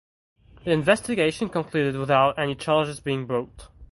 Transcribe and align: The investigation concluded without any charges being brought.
The 0.63 0.71
investigation 0.71 1.47
concluded 1.49 1.95
without 1.95 2.39
any 2.39 2.55
charges 2.55 2.99
being 2.99 3.27
brought. 3.27 3.67